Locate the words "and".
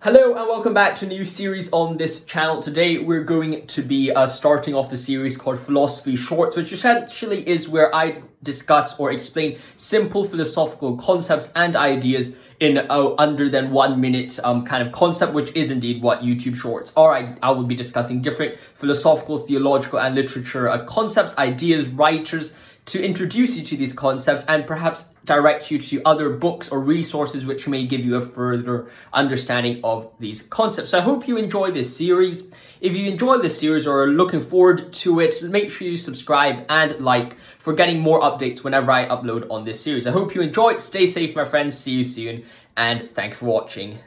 0.36-0.46, 11.56-11.74, 19.98-20.14, 24.48-24.66, 36.68-36.98, 42.76-43.10